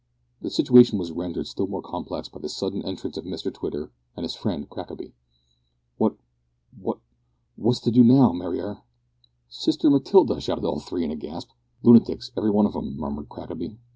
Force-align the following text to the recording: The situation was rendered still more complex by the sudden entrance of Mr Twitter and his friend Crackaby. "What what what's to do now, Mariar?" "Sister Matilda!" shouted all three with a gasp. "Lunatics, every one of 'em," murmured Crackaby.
The 0.41 0.49
situation 0.49 0.97
was 0.97 1.11
rendered 1.11 1.45
still 1.45 1.67
more 1.67 1.83
complex 1.83 2.27
by 2.27 2.39
the 2.39 2.49
sudden 2.49 2.83
entrance 2.83 3.17
of 3.17 3.23
Mr 3.23 3.53
Twitter 3.53 3.91
and 4.17 4.23
his 4.23 4.33
friend 4.33 4.67
Crackaby. 4.67 5.13
"What 5.99 6.15
what 6.75 6.97
what's 7.55 7.81
to 7.81 7.91
do 7.91 8.03
now, 8.03 8.31
Mariar?" 8.31 8.81
"Sister 9.47 9.91
Matilda!" 9.91 10.41
shouted 10.41 10.65
all 10.65 10.79
three 10.79 11.03
with 11.07 11.11
a 11.11 11.15
gasp. 11.21 11.49
"Lunatics, 11.83 12.31
every 12.35 12.49
one 12.49 12.65
of 12.65 12.75
'em," 12.75 12.97
murmured 12.97 13.29
Crackaby. 13.29 13.77